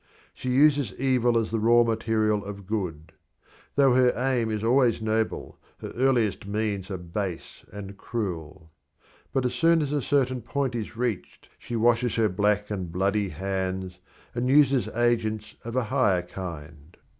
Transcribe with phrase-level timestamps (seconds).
[0.33, 3.11] She uses evil as the raw material of good;
[3.75, 8.71] though her aim is always noble, her earliest means are base and cruel.
[9.31, 13.29] But as soon as a certain point is reached she washes her black and bloody
[13.29, 13.99] hands,
[14.33, 16.97] and uses agents of a higher kind.